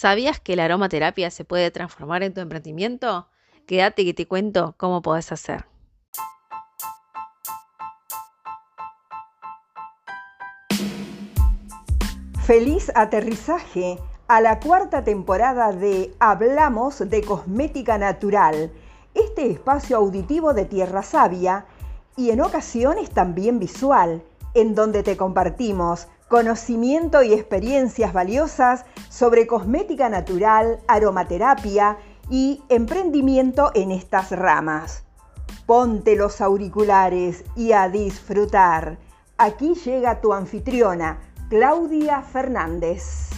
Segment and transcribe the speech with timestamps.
[0.00, 3.28] ¿Sabías que la aromaterapia se puede transformar en tu emprendimiento?
[3.66, 5.66] Quédate que te cuento cómo podés hacer.
[12.46, 18.72] Feliz aterrizaje a la cuarta temporada de Hablamos de Cosmética Natural,
[19.12, 21.66] este espacio auditivo de Tierra Sabia
[22.16, 24.22] y en ocasiones también visual,
[24.54, 31.98] en donde te compartimos conocimiento y experiencias valiosas sobre cosmética natural, aromaterapia
[32.30, 35.02] y emprendimiento en estas ramas.
[35.66, 38.96] Ponte los auriculares y a disfrutar.
[39.38, 43.30] Aquí llega tu anfitriona, Claudia Fernández.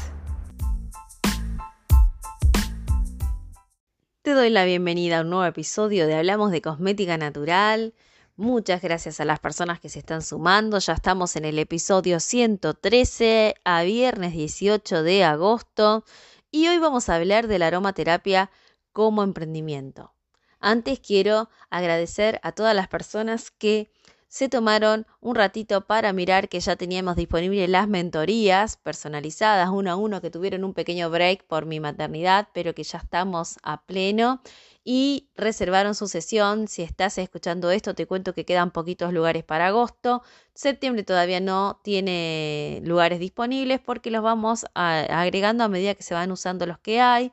[4.20, 7.94] Te doy la bienvenida a un nuevo episodio de Hablamos de Cosmética Natural.
[8.36, 10.78] Muchas gracias a las personas que se están sumando.
[10.78, 16.02] Ya estamos en el episodio 113 a viernes 18 de agosto
[16.50, 18.50] y hoy vamos a hablar de la aromaterapia
[18.90, 20.14] como emprendimiento.
[20.60, 23.92] Antes quiero agradecer a todas las personas que
[24.32, 29.96] se tomaron un ratito para mirar que ya teníamos disponibles las mentorías personalizadas uno a
[29.96, 34.40] uno que tuvieron un pequeño break por mi maternidad, pero que ya estamos a pleno
[34.84, 36.66] y reservaron su sesión.
[36.66, 40.22] Si estás escuchando esto, te cuento que quedan poquitos lugares para agosto.
[40.54, 46.32] Septiembre todavía no tiene lugares disponibles porque los vamos agregando a medida que se van
[46.32, 47.32] usando los que hay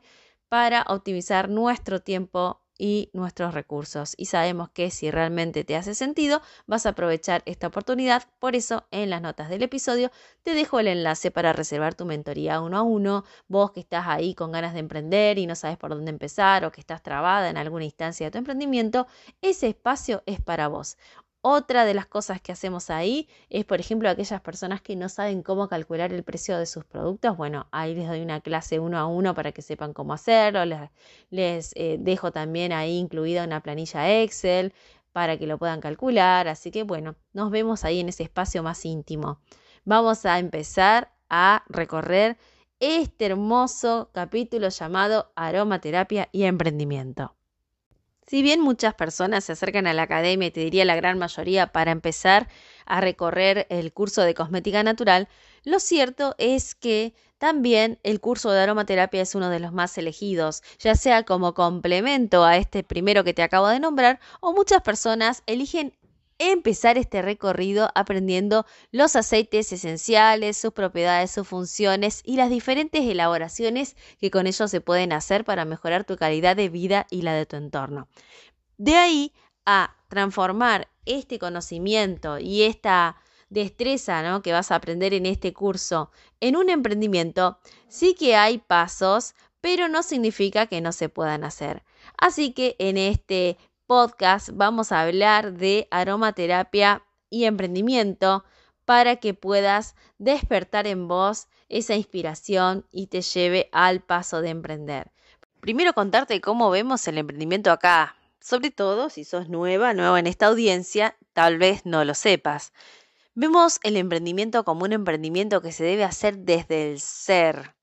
[0.50, 4.16] para optimizar nuestro tiempo y nuestros recursos.
[4.18, 8.24] Y sabemos que si realmente te hace sentido, vas a aprovechar esta oportunidad.
[8.40, 10.10] Por eso, en las notas del episodio,
[10.44, 13.24] te dejo el enlace para reservar tu mentoría uno a uno.
[13.48, 16.72] Vos que estás ahí con ganas de emprender y no sabes por dónde empezar o
[16.72, 19.06] que estás trabada en alguna instancia de tu emprendimiento,
[19.42, 20.98] ese espacio es para vos.
[21.42, 25.42] Otra de las cosas que hacemos ahí es, por ejemplo, aquellas personas que no saben
[25.42, 27.38] cómo calcular el precio de sus productos.
[27.38, 30.66] Bueno, ahí les doy una clase uno a uno para que sepan cómo hacerlo.
[31.30, 34.74] Les, eh, dejo también ahí incluida una planilla Excel
[35.14, 36.50] para que lo puedan calcular.
[36.50, 39.40] Así que bueno, nos vemos ahí en ese espacio más íntimo.
[39.86, 42.38] Vamos a empezar a recorrer
[42.80, 47.39] este hermoso capítulo llamado Aromaterapia y Emprendimiento.
[48.30, 51.72] Si bien muchas personas se acercan a la academia, y te diría la gran mayoría,
[51.72, 52.48] para empezar
[52.86, 55.28] a recorrer el curso de cosmética natural,
[55.64, 60.62] lo cierto es que también el curso de aromaterapia es uno de los más elegidos,
[60.78, 65.42] ya sea como complemento a este primero que te acabo de nombrar, o muchas personas
[65.48, 65.98] eligen
[66.40, 73.96] empezar este recorrido aprendiendo los aceites esenciales, sus propiedades, sus funciones y las diferentes elaboraciones
[74.20, 77.46] que con ellos se pueden hacer para mejorar tu calidad de vida y la de
[77.46, 78.08] tu entorno.
[78.78, 79.34] De ahí
[79.66, 83.18] a transformar este conocimiento y esta
[83.50, 89.36] destreza que vas a aprender en este curso en un emprendimiento, sí que hay pasos,
[89.62, 91.84] pero no significa que no se puedan hacer.
[92.18, 93.58] Así que en este
[93.90, 98.46] podcast vamos a hablar de aromaterapia y emprendimiento
[98.86, 105.12] para que puedas despertar en vos esa inspiración y te lleve al paso de emprender.
[105.60, 110.46] Primero contarte cómo vemos el emprendimiento acá, sobre todo si sos nueva, nuevo en esta
[110.46, 112.74] audiencia, tal vez no lo sepas.
[113.34, 117.74] Vemos el emprendimiento como un emprendimiento que se debe hacer desde el ser,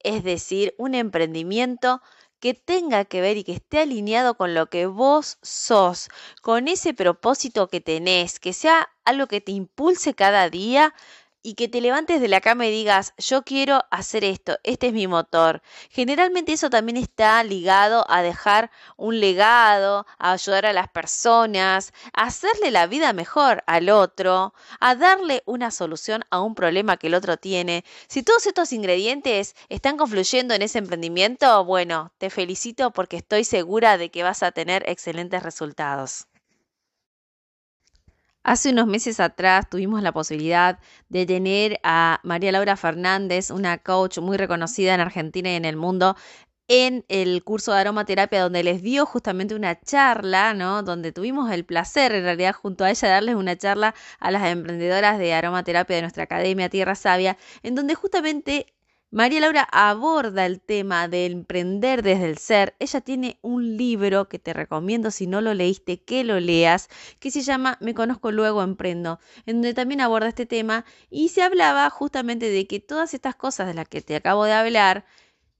[0.00, 2.02] es decir, un emprendimiento
[2.42, 6.08] que tenga que ver y que esté alineado con lo que vos sos,
[6.42, 10.92] con ese propósito que tenés, que sea algo que te impulse cada día
[11.42, 14.92] y que te levantes de la cama y digas, yo quiero hacer esto, este es
[14.92, 15.62] mi motor.
[15.90, 22.24] Generalmente eso también está ligado a dejar un legado, a ayudar a las personas, a
[22.24, 27.14] hacerle la vida mejor al otro, a darle una solución a un problema que el
[27.14, 27.84] otro tiene.
[28.08, 33.98] Si todos estos ingredientes están confluyendo en ese emprendimiento, bueno, te felicito porque estoy segura
[33.98, 36.26] de que vas a tener excelentes resultados.
[38.44, 44.18] Hace unos meses atrás tuvimos la posibilidad de tener a María Laura Fernández, una coach
[44.18, 46.16] muy reconocida en Argentina y en el mundo,
[46.66, 50.82] en el curso de aromaterapia donde les dio justamente una charla, ¿no?
[50.82, 55.18] Donde tuvimos el placer en realidad junto a ella darles una charla a las emprendedoras
[55.18, 58.74] de aromaterapia de nuestra academia Tierra Sabia, en donde justamente
[59.14, 62.74] María Laura aborda el tema de emprender desde el ser.
[62.78, 66.88] Ella tiene un libro que te recomiendo si no lo leíste que lo leas,
[67.20, 71.42] que se llama Me conozco luego emprendo, en donde también aborda este tema y se
[71.42, 75.04] hablaba justamente de que todas estas cosas de las que te acabo de hablar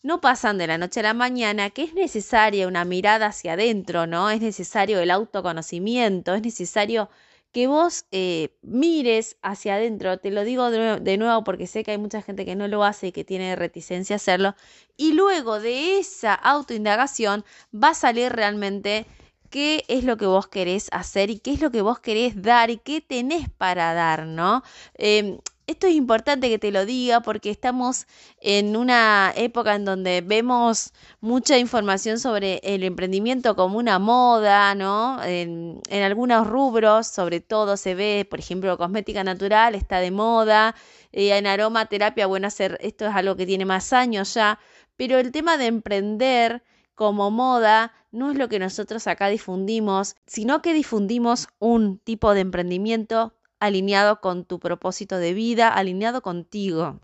[0.03, 4.07] no pasan de la noche a la mañana, que es necesaria una mirada hacia adentro,
[4.07, 4.31] ¿no?
[4.31, 7.11] Es necesario el autoconocimiento, es necesario
[7.53, 11.99] que vos eh, mires hacia adentro, te lo digo de nuevo, porque sé que hay
[11.99, 14.55] mucha gente que no lo hace y que tiene reticencia a hacerlo,
[14.97, 19.07] y luego de esa autoindagación va a salir realmente
[19.51, 22.71] qué es lo que vos querés hacer y qué es lo que vos querés dar
[22.71, 24.63] y qué tenés para dar, ¿no?
[24.95, 28.07] Em, esto es importante que te lo diga porque estamos
[28.41, 35.23] en una época en donde vemos mucha información sobre el emprendimiento como una moda, ¿no?
[35.25, 40.75] En, algunos rubros, sobre todo se ve, por ejemplo, cosmética natural está de moda,
[41.13, 44.59] eh, en aromaterapia, bueno, hacer, esto es algo que tiene más años ya,
[44.97, 46.63] pero el tema de emprender
[46.95, 52.41] como moda no es lo que nosotros acá difundimos, sino que difundimos un tipo de
[52.41, 57.01] emprendimiento alineado con tu propósito de vida, alineado contigo.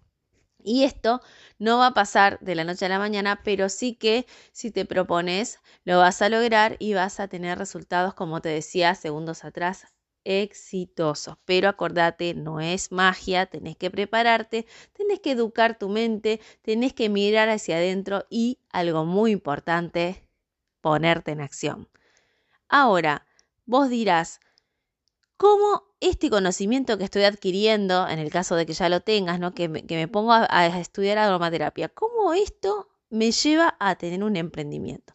[0.64, 1.20] Y esto
[1.60, 4.84] no va a pasar de la noche a la mañana, pero sí que si te
[4.84, 9.86] propones, lo vas a lograr y vas a tener resultados, como te decía segundos atrás,
[10.24, 11.36] exitosos.
[11.44, 17.08] Pero acordate, no es magia, tenés que prepararte, tenés que educar tu mente, tenés que
[17.08, 20.28] mirar hacia adentro y, algo muy importante,
[20.80, 21.88] ponerte en acción.
[22.68, 23.28] Ahora,
[23.64, 24.40] vos dirás,
[25.38, 29.54] ¿cómo este conocimiento que estoy adquiriendo, en el caso de que ya lo tengas, ¿no?
[29.54, 34.36] que, me, que pongo a, a estudiar aromaterapia, cómo esto me lleva a tener un
[34.36, 35.14] emprendimiento?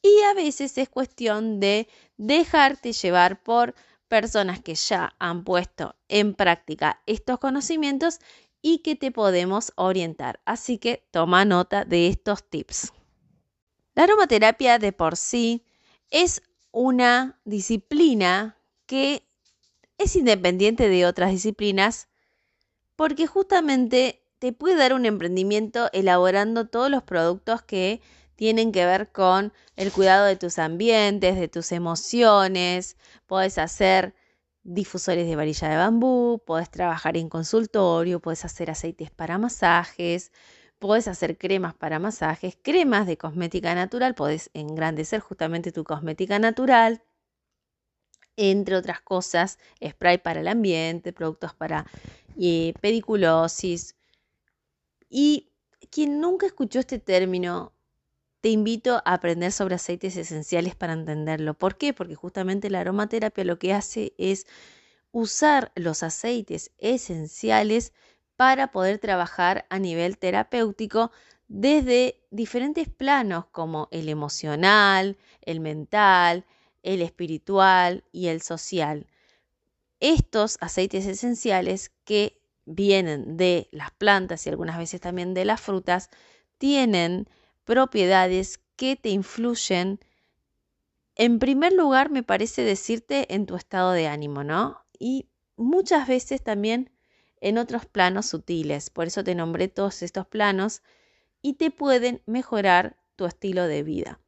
[0.00, 3.74] Y a veces es cuestión de dejarte llevar por
[4.08, 8.20] personas que ya han puesto en práctica estos conocimientos
[8.62, 10.40] y que te podemos orientar.
[10.44, 12.92] Así que toma nota de estos tips.
[13.94, 15.64] La aromaterapia de por sí
[16.10, 19.26] es una disciplina que
[19.98, 22.08] es independiente de otras disciplinas
[22.96, 28.00] porque justamente te puede dar un emprendimiento elaborando todos los productos que
[28.36, 32.96] tienen que ver con el cuidado de tus ambientes, de tus emociones.
[33.26, 34.14] Puedes hacer
[34.62, 40.32] difusores de varilla de bambú, puedes trabajar en consultorio, puedes hacer aceites para masajes,
[40.78, 47.02] puedes hacer cremas para masajes, cremas de cosmética natural, puedes engrandecer justamente tu cosmética natural
[48.36, 51.86] entre otras cosas, spray para el ambiente, productos para
[52.38, 53.96] eh, pediculosis.
[55.08, 55.50] Y
[55.90, 57.72] quien nunca escuchó este término,
[58.40, 61.54] te invito a aprender sobre aceites esenciales para entenderlo.
[61.54, 61.94] ¿Por qué?
[61.94, 64.46] Porque justamente la aromaterapia lo que hace es
[65.12, 67.92] usar los aceites esenciales
[68.36, 71.12] para poder trabajar a nivel terapéutico
[71.48, 76.44] desde diferentes planos como el emocional, el mental,
[76.84, 79.08] el espiritual y el social.
[79.98, 86.10] Estos aceites esenciales que vienen de las plantas y algunas veces también de las frutas
[86.58, 87.28] tienen
[87.64, 89.98] propiedades que te influyen
[91.16, 94.84] en primer lugar, me parece decirte en tu estado de ánimo, ¿no?
[94.98, 96.90] Y muchas veces también
[97.40, 98.90] en otros planos sutiles.
[98.90, 100.82] Por eso te nombré todos estos planos
[101.40, 104.20] y te pueden mejorar tu estilo de vida.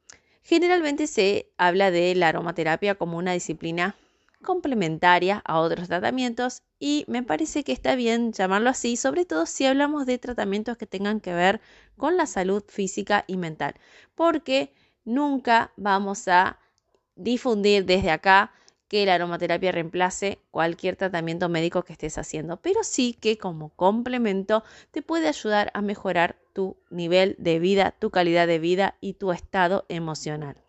[0.47, 3.97] Generalmente se habla de la aromaterapia como una disciplina
[4.45, 9.67] complementaria a otros tratamientos y me parece que está bien llamarlo así, sobre todo si
[9.67, 11.61] hablamos de tratamientos que tengan que ver
[11.97, 13.75] con la salud física y mental,
[14.15, 14.73] porque
[15.05, 16.61] nunca vamos a
[17.17, 18.53] difundir desde acá
[18.87, 24.63] que la aromaterapia reemplace cualquier tratamiento médico que estés haciendo, pero sí que como complemento
[24.93, 29.31] te puede ayudar a mejorar tu nivel de vida, tu calidad de vida y tu
[29.31, 30.65] estado emocional.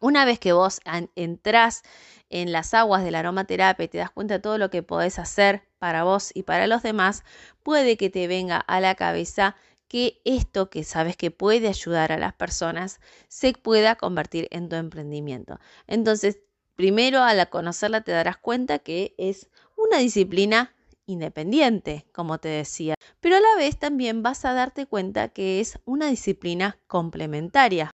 [0.00, 0.80] Una vez que vos
[1.16, 1.82] entras
[2.30, 5.18] en las aguas de la aromaterapia y te das cuenta de todo lo que podés
[5.18, 7.24] hacer para vos y para los demás,
[7.64, 9.56] puede que te venga a la cabeza
[9.88, 14.76] que esto que sabes que puede ayudar a las personas se pueda convertir en tu
[14.76, 15.58] emprendimiento.
[15.88, 16.38] Entonces,
[16.76, 20.73] Primero, al conocerla te darás cuenta que es una disciplina
[21.06, 25.78] independiente, como te decía, pero a la vez también vas a darte cuenta que es
[25.84, 27.90] una disciplina complementaria.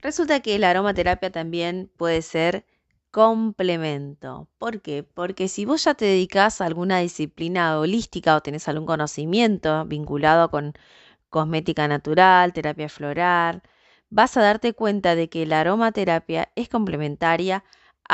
[0.00, 2.66] Resulta que la aromaterapia también puede ser
[3.12, 4.48] complemento.
[4.58, 5.04] ¿Por qué?
[5.04, 10.50] Porque si vos ya te dedicas a alguna disciplina holística o tenés algún conocimiento vinculado
[10.50, 10.72] con
[11.28, 13.62] cosmética natural, terapia floral,
[14.10, 17.64] vas a darte cuenta de que la aromaterapia es complementaria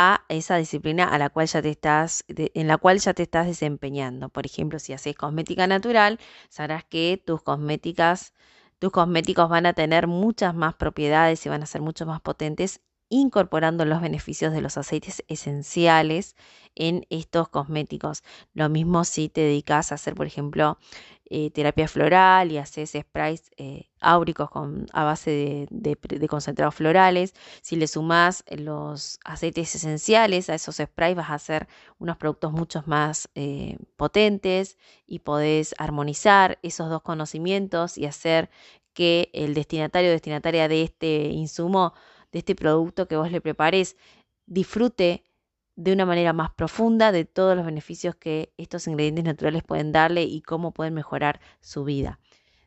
[0.00, 3.49] a esa disciplina a la cual ya te estás, en la cual ya te estás
[3.49, 4.28] desempeñando.
[4.28, 8.33] Por ejemplo, si haces cosmética natural, sabrás que tus cosméticas,
[8.78, 12.81] tus cosméticos van a tener muchas más propiedades y van a ser mucho más potentes
[13.09, 16.37] incorporando los beneficios de los aceites esenciales
[16.75, 18.23] en estos cosméticos.
[18.55, 20.79] Lo mismo si te dedicas a hacer, por ejemplo,
[21.31, 27.35] eh, terapia floral y haces sprays eh, áuricos con, a base de, concentrados florales.
[27.61, 32.83] Si le sumas los aceites esenciales a esos sprays, vas a hacer unos productos mucho
[32.87, 38.49] más eh, potentes y podés armonizar esos dos conocimientos y hacer
[38.95, 41.93] que el destinatario o destinataria de este insumo,
[42.32, 43.97] de este producto que vos le prepares,
[44.47, 45.25] disfrute
[45.76, 50.25] de una manera más profunda de todos los beneficios que estos ingredientes naturales pueden darle
[50.25, 52.18] y cómo pueden mejorar su vida.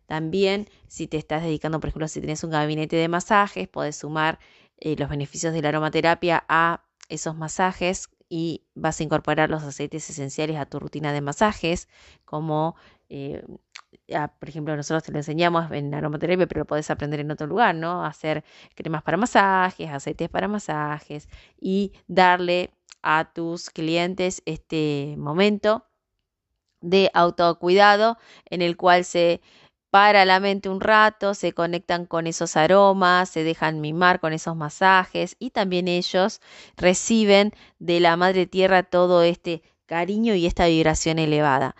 [0.05, 4.39] También, si te estás dedicando, por ejemplo, si tienes un gabinete de masajes, puedes sumar
[4.77, 10.09] eh, los beneficios de la aromaterapia a esos masajes y vas a incorporar los aceites
[10.09, 11.89] esenciales a tu rutina de masajes,
[12.23, 12.75] como,
[13.11, 13.43] eh,
[14.39, 17.75] por ejemplo, nosotros te lo enseñamos en aromaterapia, pero lo podés aprender en otro lugar,
[17.75, 18.05] ¿no?
[18.05, 18.43] Hacer
[18.75, 21.27] cremas para masajes, aceites para masajes
[21.59, 25.85] y darle a tus clientes este momento
[26.81, 29.41] de autocuidado en el cual se
[29.91, 34.55] para la mente un rato, se conectan con esos aromas, se dejan mimar con esos
[34.55, 36.39] masajes y también ellos
[36.77, 41.75] reciben de la Madre Tierra todo este cariño y esta vibración elevada.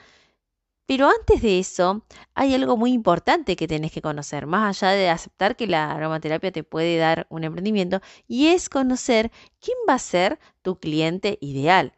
[0.92, 5.10] Pero antes de eso, hay algo muy importante que tenés que conocer, más allá de
[5.10, 9.32] aceptar que la aromaterapia te puede dar un emprendimiento, y es conocer
[9.62, 11.94] quién va a ser tu cliente ideal.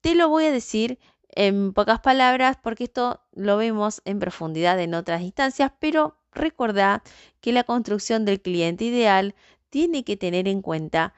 [0.00, 0.98] Te lo voy a decir
[1.28, 7.02] en pocas palabras porque esto lo vemos en profundidad en otras instancias, pero recordá
[7.42, 9.34] que la construcción del cliente ideal
[9.68, 11.12] tiene que tener en cuenta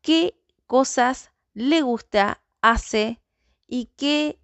[0.00, 3.20] qué cosas le gusta, hace
[3.68, 4.38] y qué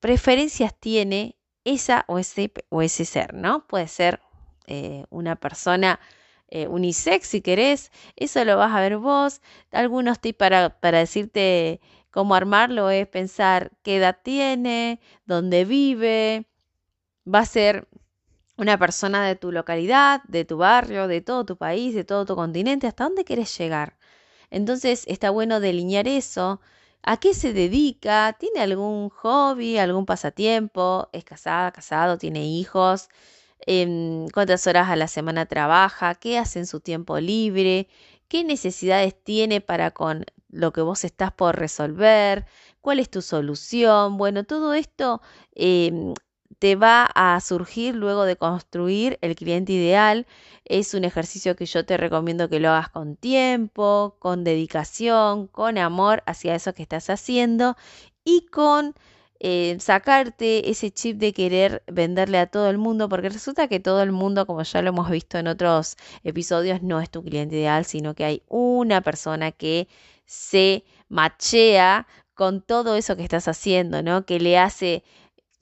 [0.00, 3.66] preferencias tiene esa o ese, o ese ser, ¿no?
[3.66, 4.20] Puede ser
[4.66, 6.00] eh, una persona
[6.48, 9.40] eh, unisex si querés, eso lo vas a ver vos.
[9.72, 11.80] Algunos tips para, para decirte
[12.10, 16.46] cómo armarlo es pensar qué edad tiene, dónde vive,
[17.26, 17.88] va a ser
[18.56, 22.36] una persona de tu localidad, de tu barrio, de todo tu país, de todo tu
[22.36, 23.96] continente, hasta dónde quieres llegar.
[24.50, 26.60] Entonces está bueno delinear eso,
[27.06, 28.32] ¿A qué se dedica?
[28.38, 31.08] ¿Tiene algún hobby, algún pasatiempo?
[31.12, 32.16] ¿Es casada, casado?
[32.18, 33.08] ¿Tiene hijos?
[33.66, 36.14] Em, ¿Cuántas horas a la semana trabaja?
[36.14, 37.88] ¿Qué hace en su tiempo libre?
[38.28, 42.46] ¿Qué necesidades tiene para con lo que vos estás por resolver?
[42.80, 44.16] ¿Cuál es tu solución?
[44.16, 45.20] Bueno, todo esto
[45.54, 46.14] em,
[46.58, 50.26] te va a surgir luego de construir el cliente ideal.
[50.64, 55.78] Es un ejercicio que yo te recomiendo que lo hagas con tiempo, con dedicación, con
[55.78, 57.76] amor hacia eso que estás haciendo
[58.24, 58.94] y con
[59.40, 64.02] eh, sacarte ese chip de querer venderle a todo el mundo, porque resulta que todo
[64.02, 67.84] el mundo, como ya lo hemos visto en otros episodios, no es tu cliente ideal,
[67.84, 69.88] sino que hay una persona que
[70.24, 74.24] se machea con todo eso que estás haciendo, ¿no?
[74.24, 75.04] Que le hace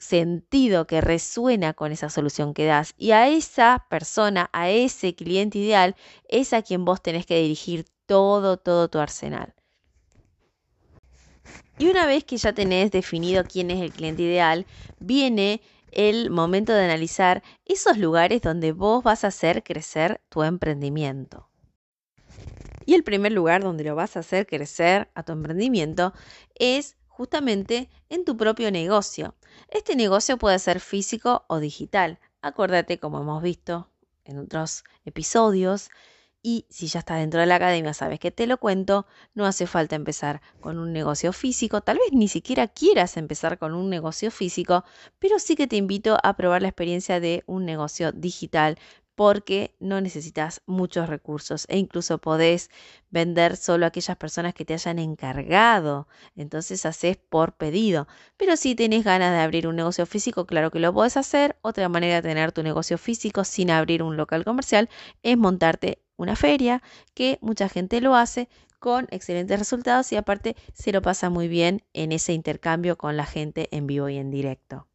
[0.03, 2.95] sentido que resuena con esa solución que das.
[2.99, 5.95] Y a esa persona, a ese cliente ideal,
[6.29, 9.55] es a quien vos tenés que dirigir todo, todo tu arsenal.
[11.79, 14.67] Y una vez que ya tenés definido quién es el cliente ideal,
[14.99, 21.49] viene el momento de analizar esos lugares donde vos vas a hacer crecer tu emprendimiento.
[22.87, 26.13] Y el primer lugar donde lo vas a hacer crecer a tu emprendimiento
[26.57, 29.37] es justamente en tu propio negocio.
[29.69, 32.19] Este negocio puede ser físico o digital.
[32.41, 33.89] Acuérdate, como hemos visto
[34.25, 35.89] en otros episodios,
[36.43, 39.69] y si ya estás dentro de la academia, sabes que te lo cuento, no hace
[39.69, 44.33] falta empezar con un negocio físico, tal vez ni siquiera quieras empezar con un negocio
[44.33, 44.83] físico,
[45.21, 48.81] pero sí que te invito a probar la experiencia de un negocio digital
[49.15, 52.71] porque no necesitas muchos recursos e incluso podés
[53.11, 56.09] vender solo a aquellas personas que te hayan encargado.
[56.35, 58.09] Entonces haces por pedido.
[58.37, 61.57] Pero si tenés ganas de abrir un negocio físico, claro que lo podés hacer.
[61.63, 64.89] Otra manera de tener tu negocio físico sin abrir un local comercial
[65.23, 66.83] es montarte una feria,
[67.15, 71.83] que mucha gente lo hace con excelentes resultados y aparte se lo pasa muy bien
[71.93, 74.89] en ese intercambio con la gente en vivo y en directo.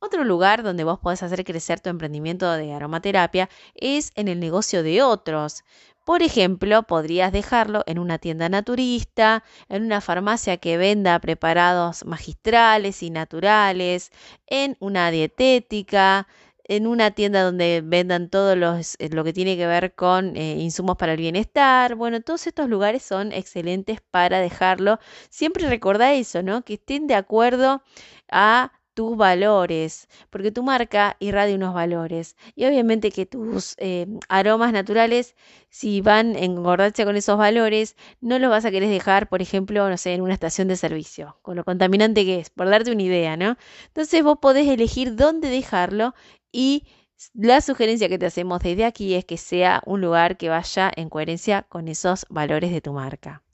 [0.00, 4.82] Otro lugar donde vos podés hacer crecer tu emprendimiento de aromaterapia es en el negocio
[4.84, 5.64] de otros.
[6.04, 13.02] Por ejemplo, podrías dejarlo en una tienda naturista, en una farmacia que venda preparados magistrales
[13.02, 14.10] y naturales,
[14.46, 16.28] en una dietética,
[16.64, 20.56] en una tienda donde vendan todo los, eh, lo que tiene que ver con eh,
[20.60, 21.94] insumos para el bienestar.
[21.96, 24.98] Bueno, todos estos lugares son excelentes para dejarlo.
[25.30, 26.62] Siempre recordá eso, ¿no?
[26.62, 27.82] Que estén de acuerdo
[28.30, 32.36] a tus valores, porque tu marca irradia unos valores.
[32.56, 35.36] Y obviamente que tus eh, aromas naturales,
[35.70, 39.88] si van en concordancia con esos valores, no los vas a querer dejar, por ejemplo,
[39.88, 43.04] no sé, en una estación de servicio, con lo contaminante que es, por darte una
[43.04, 43.56] idea, ¿no?
[43.86, 46.16] Entonces vos podés elegir dónde dejarlo
[46.50, 46.84] y
[47.34, 51.08] la sugerencia que te hacemos desde aquí es que sea un lugar que vaya en
[51.08, 53.44] coherencia con esos valores de tu marca.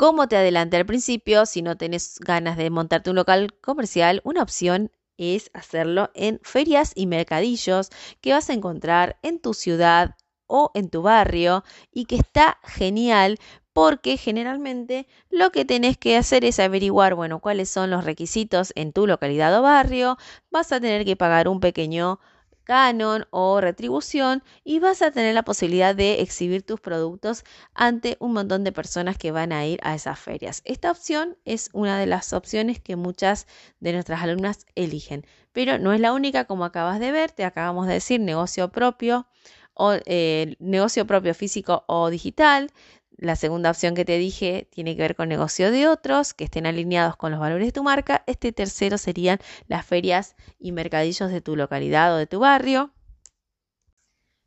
[0.00, 4.42] Como te adelanté al principio, si no tenés ganas de montarte un local comercial, una
[4.42, 7.90] opción es hacerlo en ferias y mercadillos
[8.22, 10.16] que vas a encontrar en tu ciudad
[10.46, 13.36] o en tu barrio y que está genial
[13.74, 18.94] porque generalmente lo que tenés que hacer es averiguar, bueno, cuáles son los requisitos en
[18.94, 20.16] tu localidad o barrio,
[20.50, 22.20] vas a tener que pagar un pequeño
[22.70, 27.42] canon o retribución y vas a tener la posibilidad de exhibir tus productos
[27.74, 30.62] ante un montón de personas que van a ir a esas ferias.
[30.64, 33.48] Esta opción es una de las opciones que muchas
[33.80, 37.88] de nuestras alumnas eligen, pero no es la única como acabas de ver, te acabamos
[37.88, 39.26] de decir negocio propio
[39.74, 42.70] o eh, negocio propio físico o digital.
[43.16, 46.66] La segunda opción que te dije tiene que ver con negocio de otros que estén
[46.66, 48.24] alineados con los valores de tu marca.
[48.26, 52.92] Este tercero serían las ferias y mercadillos de tu localidad o de tu barrio.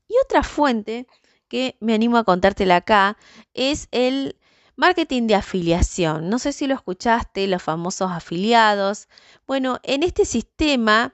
[0.07, 1.07] Y otra fuente
[1.47, 3.17] que me animo a contártela acá
[3.53, 4.37] es el
[4.75, 6.29] marketing de afiliación.
[6.29, 9.07] No sé si lo escuchaste, los famosos afiliados.
[9.45, 11.13] Bueno, en este sistema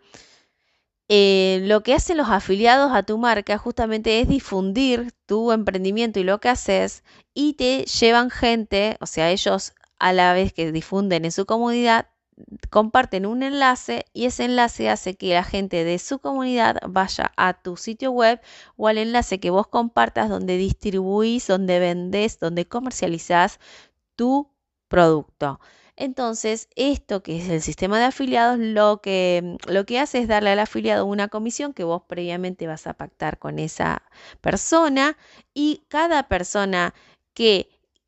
[1.10, 6.24] eh, lo que hacen los afiliados a tu marca justamente es difundir tu emprendimiento y
[6.24, 11.26] lo que haces y te llevan gente, o sea, ellos a la vez que difunden
[11.26, 12.08] en su comunidad,
[12.70, 17.54] comparten un enlace y ese enlace hace que la gente de su comunidad vaya a
[17.62, 18.40] tu sitio web
[18.78, 23.60] o al enlace que vos compartas donde distribuís, donde vendés, donde comercializás
[24.16, 24.52] tu
[24.88, 25.60] producto.
[26.02, 30.52] Entonces, esto que es el sistema de afiliados, lo que, lo que hace es darle
[30.52, 34.02] al afiliado una comisión que vos previamente vas a pactar con esa
[34.40, 35.18] persona
[35.54, 36.94] y cada persona
[37.34, 37.68] que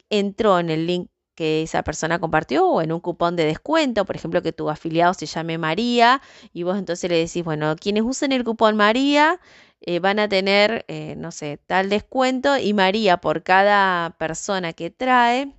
[0.10, 4.16] entró en el link que esa persona compartió o en un cupón de descuento, por
[4.16, 6.22] ejemplo, que tu afiliado se llame María
[6.54, 9.42] y vos entonces le decís, bueno, quienes usen el cupón María
[9.82, 14.92] eh, van a tener, eh, no sé, tal descuento y María por cada persona que
[14.92, 15.54] trae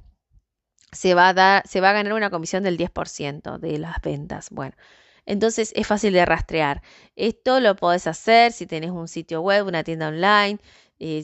[0.93, 4.51] se va a, dar, se va a ganar una comisión del 10% de las ventas.
[4.51, 4.75] Bueno,
[5.27, 6.83] entonces es fácil de rastrear.
[7.17, 10.59] Esto lo podés hacer si tenés un sitio web, una tienda online,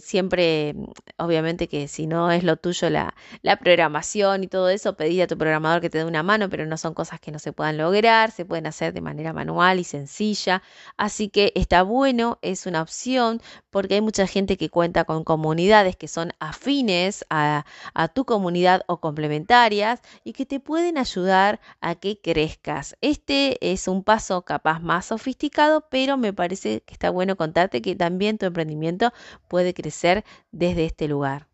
[0.03, 0.75] siempre,
[1.19, 3.15] obviamente que si no es lo tuyo la,
[3.61, 6.77] programación y todo eso, pedí a tu programador que te dé una mano, pero no
[6.77, 10.63] son cosas que no se puedan lograr, se pueden hacer de manera manual y sencilla.
[10.97, 15.97] Así que está bueno, es una opción, porque hay mucha gente que cuenta con comunidades
[15.97, 17.65] que son afines a,
[17.95, 22.97] a tu comunidad o complementarias y que te pueden ayudar a que crezcas.
[23.01, 27.97] Este es un paso capaz más sofisticado, pero me parece que está bueno contarte que
[27.97, 29.13] también tu emprendimiento
[29.49, 31.47] puede crecer desde este lugar.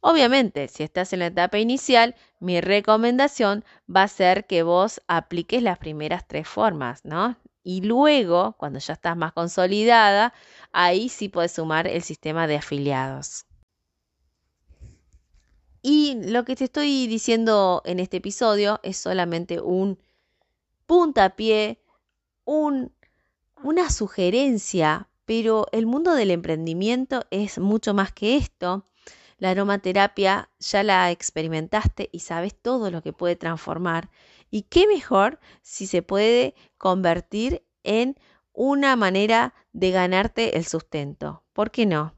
[0.00, 5.62] Obviamente, si estás en la etapa inicial, mi recomendación va a ser que vos apliques
[5.62, 7.36] las primeras tres formas, ¿no?
[7.64, 10.32] Y luego, cuando ya estás más consolidada,
[10.72, 13.44] ahí sí puedes sumar el sistema de afiliados.
[15.82, 19.98] Y lo que te estoy diciendo en este episodio es solamente un
[20.86, 21.82] puntapié,
[22.44, 22.92] un,
[23.62, 28.86] una sugerencia pero el mundo del emprendimiento es mucho más que esto.
[29.36, 34.08] La aromaterapia ya la experimentaste y sabes todo lo que puede transformar.
[34.50, 38.16] Y qué mejor si se puede convertir en
[38.54, 41.44] una manera de ganarte el sustento.
[41.52, 42.14] ¿Por qué no?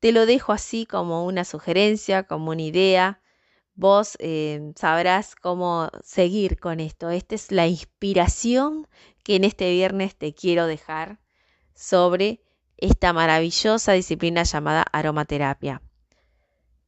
[0.00, 3.20] Te lo dejo así como una sugerencia, como una idea.
[3.76, 7.10] Vos eh, sabrás cómo seguir con esto.
[7.10, 8.88] Esta es la inspiración
[9.22, 11.20] que en este viernes te quiero dejar
[11.72, 12.42] sobre
[12.78, 15.82] esta maravillosa disciplina llamada aromaterapia.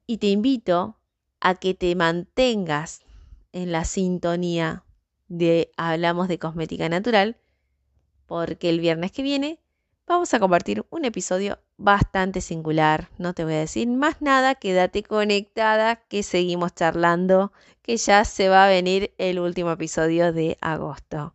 [0.06, 0.96] Y te invito
[1.40, 3.00] a que te mantengas
[3.52, 4.84] en la sintonía
[5.28, 7.36] de Hablamos de Cosmética Natural,
[8.26, 9.60] porque el viernes que viene
[10.06, 13.08] vamos a compartir un episodio bastante singular.
[13.18, 18.48] No te voy a decir más nada, quédate conectada, que seguimos charlando, que ya se
[18.48, 21.34] va a venir el último episodio de agosto.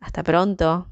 [0.00, 0.91] Hasta pronto.